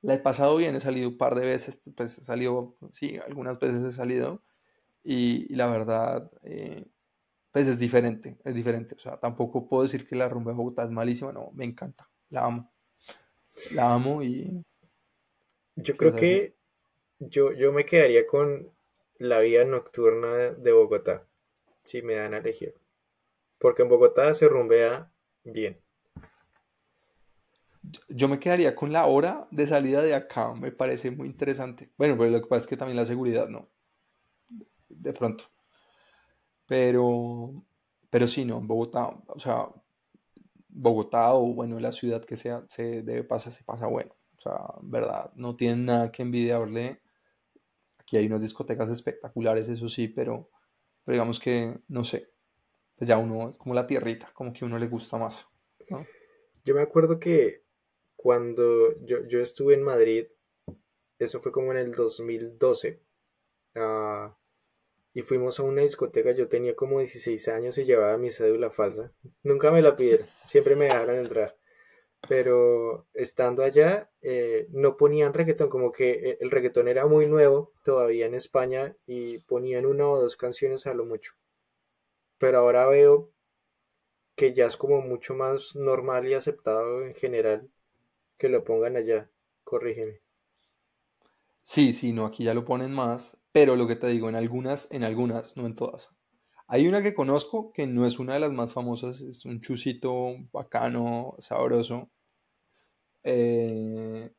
[0.01, 3.59] la he pasado bien, he salido un par de veces, pues he salido, sí, algunas
[3.59, 4.43] veces he salido
[5.03, 6.85] y, la verdad, eh,
[7.51, 8.95] pues es diferente, es diferente.
[8.95, 12.09] O sea, tampoco puedo decir que la rumba de Bogotá es malísima, no, me encanta,
[12.29, 12.71] la amo.
[13.71, 14.63] La amo y...
[15.75, 16.55] Yo creo que
[17.19, 18.71] yo, yo me quedaría con
[19.17, 21.27] la vida nocturna de Bogotá,
[21.83, 22.75] si me dan a elegir.
[23.57, 25.11] Porque en Bogotá se rumbea
[25.43, 25.79] bien
[28.09, 31.91] yo me quedaría con la hora de salida de acá, me parece muy interesante.
[31.97, 33.69] Bueno, pero lo que pasa es que también la seguridad, ¿no?
[34.89, 35.45] De pronto.
[36.65, 37.63] Pero,
[38.09, 38.61] pero sí, ¿no?
[38.61, 39.69] Bogotá, o sea,
[40.69, 44.15] Bogotá o bueno, la ciudad que sea, se debe pasar, se pasa bueno.
[44.37, 47.01] O sea, verdad, no tienen nada que envidiarle.
[47.97, 50.49] Aquí hay unas discotecas espectaculares, eso sí, pero,
[51.03, 52.31] pero digamos que, no sé,
[52.95, 55.47] pues ya uno es como la tierrita, como que uno le gusta más.
[55.89, 56.05] ¿no?
[56.63, 57.66] Yo me acuerdo que
[58.27, 60.27] cuando yo, yo estuve en Madrid,
[61.17, 62.99] eso fue como en el 2012,
[63.75, 64.37] ah,
[65.13, 69.13] y fuimos a una discoteca, yo tenía como 16 años y llevaba mi cédula falsa.
[69.43, 71.55] Nunca me la pidieron, siempre me dejaron entrar.
[72.27, 77.71] Pero estando allá, eh, no ponían reggaetón, como que eh, el reggaetón era muy nuevo
[77.81, 81.31] todavía en España y ponían una o dos canciones a lo mucho.
[82.39, 83.31] Pero ahora veo
[84.35, 87.71] que ya es como mucho más normal y aceptado en general
[88.37, 89.29] que lo pongan allá.
[89.63, 90.21] Corrígeme.
[91.63, 94.87] Sí, sí, no, aquí ya lo ponen más, pero lo que te digo, en algunas,
[94.91, 96.09] en algunas, no en todas.
[96.67, 100.35] Hay una que conozco que no es una de las más famosas, es un chusito
[100.51, 102.09] bacano, sabroso.
[103.23, 104.31] Eh,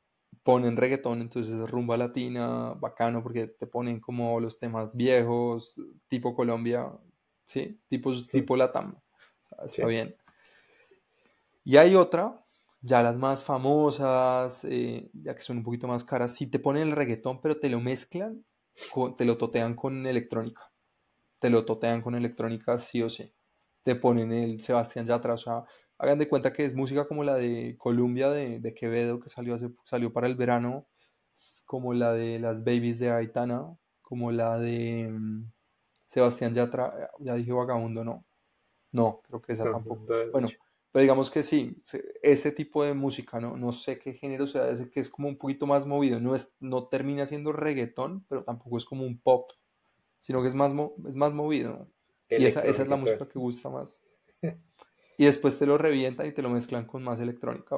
[0.42, 5.78] ponen reggaetón, entonces es rumba latina, bacano, porque te ponen como los temas viejos,
[6.09, 6.90] tipo Colombia,
[7.44, 7.78] ¿sí?
[7.88, 8.99] Tipo, tipo Latam.
[9.64, 10.16] Está bien.
[11.64, 12.46] Y hay otra,
[12.80, 16.84] ya las más famosas, eh, ya que son un poquito más caras, sí te ponen
[16.84, 18.44] el reggaetón, pero te lo mezclan,
[19.16, 20.70] te lo totean con electrónica.
[21.40, 23.32] Te lo totean con electrónica sí o sí.
[23.82, 25.64] Te ponen el Sebastián Yatra, o sea,
[25.98, 29.70] hagan de cuenta que es música como la de Columbia de, Quevedo, que salió, hace,
[29.84, 30.86] salió para el verano,
[31.64, 35.50] como la de las Babies de Aitana, como la de mm,
[36.06, 38.24] Sebastián Yatra, ya dije vagabundo, no.
[38.90, 40.06] No, creo que esa tampoco.
[40.32, 40.48] Bueno,
[40.99, 41.80] pero digamos que sí,
[42.24, 45.38] ese tipo de música, no, no sé qué género sea, ese que es como un
[45.38, 49.53] poquito más movido, no, es, no termina siendo reggaetón, pero tampoco es como un pop,
[50.18, 50.72] sino que es más,
[51.09, 51.86] es más movido.
[52.28, 54.03] Y esa, esa es la música que gusta más.
[55.18, 57.76] y después te lo revientan y te lo mezclan con más electrónica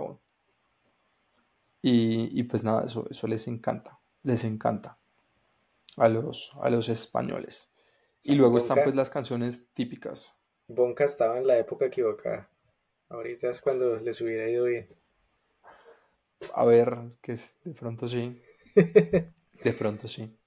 [1.83, 4.99] Y, y, pues nada, eso, eso les encanta, les encanta
[5.99, 7.71] a los, a los españoles.
[8.23, 10.41] Y luego están pues las canciones típicas.
[10.69, 12.49] Bonca estaba en la época equivocada.
[13.11, 14.89] Ahorita es cuando les hubiera ido bien.
[16.55, 17.35] A ver, que
[17.65, 18.41] de pronto sí.
[19.63, 20.39] De pronto sí.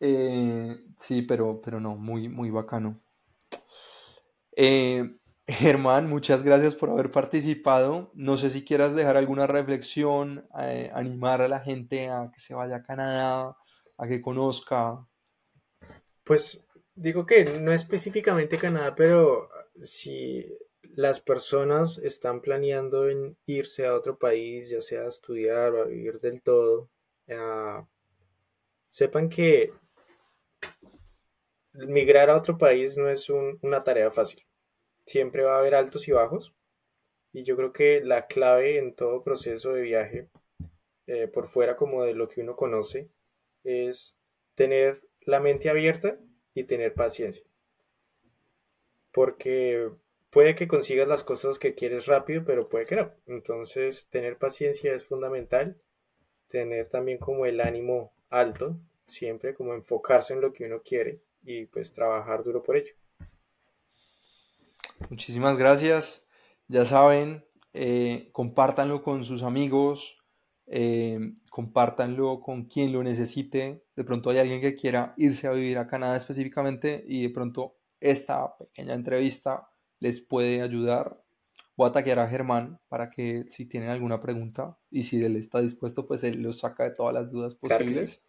[0.00, 3.00] Eh, sí, pero, pero no, muy, muy bacano.
[4.56, 8.10] Eh, Germán, muchas gracias por haber participado.
[8.14, 12.54] No sé si quieras dejar alguna reflexión, eh, animar a la gente a que se
[12.54, 13.56] vaya a Canadá,
[13.96, 15.06] a que conozca.
[16.24, 19.48] Pues digo que no específicamente Canadá, pero
[19.80, 20.46] si
[20.96, 23.06] las personas están planeando
[23.46, 26.88] irse a otro país, ya sea a estudiar o a vivir del todo,
[27.30, 27.86] ah,
[28.90, 29.72] sepan que
[31.72, 34.46] migrar a otro país no es una tarea fácil.
[35.04, 36.54] Siempre va a haber altos y bajos.
[37.32, 40.28] Y yo creo que la clave en todo proceso de viaje,
[41.08, 43.10] eh, por fuera como de lo que uno conoce,
[43.64, 44.16] es
[44.54, 46.16] tener la mente abierta
[46.54, 47.44] y tener paciencia.
[49.10, 49.90] Porque
[50.34, 53.12] puede que consigas las cosas que quieres rápido, pero puede que no.
[53.26, 55.80] Entonces, tener paciencia es fundamental.
[56.48, 58.76] Tener también como el ánimo alto,
[59.06, 62.92] siempre como enfocarse en lo que uno quiere y pues trabajar duro por ello.
[65.08, 66.26] Muchísimas gracias.
[66.66, 70.18] Ya saben, eh, compártanlo con sus amigos,
[70.66, 73.84] eh, compártanlo con quien lo necesite.
[73.94, 77.76] De pronto hay alguien que quiera irse a vivir a Canadá específicamente y de pronto
[78.00, 79.68] esta pequeña entrevista
[80.04, 81.18] les puede ayudar.
[81.76, 85.62] Voy a ataquear a Germán para que si tienen alguna pregunta y si él está
[85.62, 88.22] dispuesto, pues él los saca de todas las dudas posibles.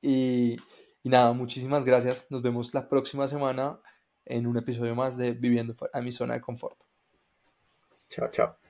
[0.00, 0.56] y,
[1.02, 2.26] y nada, muchísimas gracias.
[2.30, 3.80] Nos vemos la próxima semana
[4.24, 6.82] en un episodio más de Viviendo a mi zona de confort.
[8.08, 8.67] Chao, chao.